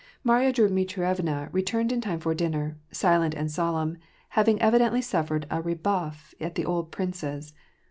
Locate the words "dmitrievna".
0.51-1.49